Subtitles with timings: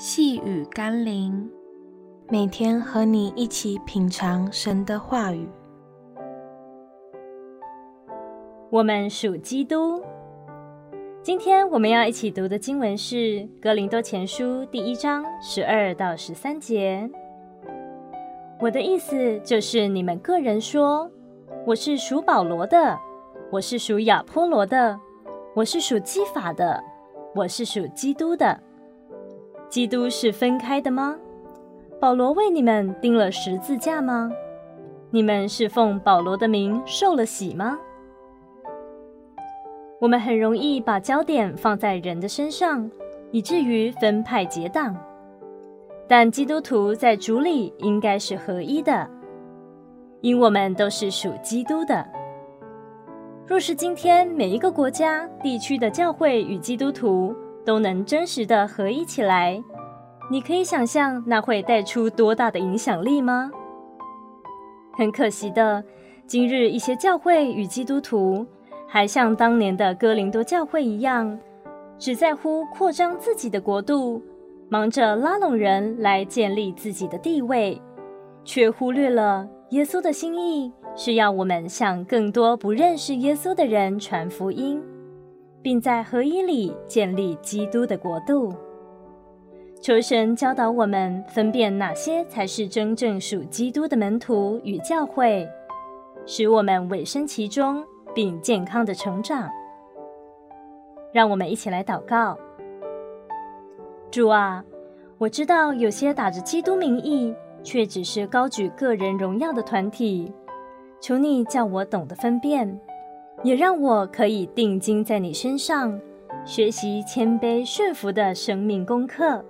[0.00, 1.46] 细雨甘霖，
[2.30, 5.46] 每天和你一起品尝神的话语。
[8.70, 10.02] 我们属基督。
[11.22, 13.16] 今天我们要一起读的经文是
[13.60, 17.06] 《哥林多前书》第一章十二到十三节。
[18.58, 21.10] 我的意思就是，你们个人说，
[21.66, 22.98] 我是属保罗的，
[23.52, 24.98] 我是属亚波罗的，
[25.54, 26.82] 我是属基法的，
[27.34, 28.58] 我是属基督的。
[29.70, 31.16] 基督是分开的吗？
[32.00, 34.28] 保罗为你们钉了十字架吗？
[35.12, 37.78] 你们是奉保罗的名受了洗吗？
[40.00, 42.90] 我们很容易把焦点放在人的身上，
[43.30, 44.96] 以至于分派结党。
[46.08, 49.08] 但基督徒在主里应该是合一的，
[50.20, 52.04] 因我们都是属基督的。
[53.46, 57.32] 若是今天每一个国家、地区的教会与基督徒，
[57.70, 59.62] 都能真实的合一起来，
[60.28, 63.48] 你可以想象那会带出多大的影响力吗？
[64.92, 65.84] 很可惜的，
[66.26, 68.44] 今日一些教会与基督徒
[68.88, 71.38] 还像当年的哥林多教会一样，
[71.96, 74.20] 只在乎扩张自己的国度，
[74.68, 77.80] 忙着拉拢人来建立自己的地位，
[78.42, 84.82] 却忽略了耶稣的心意是要我们向更多不认识耶稣的人传福音。
[85.62, 88.54] 并在合一里建立基督的国度。
[89.80, 95.48] 求神教导我们分辨哪些才是真正属基督的门徒与教会，
[96.26, 97.82] 使我们委身其中，
[98.14, 99.48] 并健康的成长。
[101.12, 102.38] 让我们一起来祷告：
[104.10, 104.62] 主啊，
[105.16, 110.30] 我知道有些打着基督名义，却只是高举个人荣耀的团体，
[111.00, 112.78] 求你叫我懂得分辨。
[113.42, 115.98] 也让我可以定睛在你身上，
[116.44, 119.44] 学习谦卑顺服的生命功课，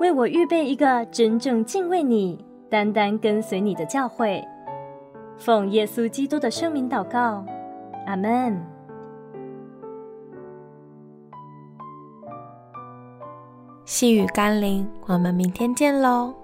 [0.00, 4.42] 为我预备一个真正敬畏你、单单跟随你的教会。
[5.36, 7.44] 奉耶稣基督的圣名祷告，
[8.06, 8.60] 阿门。
[13.84, 16.41] 细雨甘霖，我们明天见喽。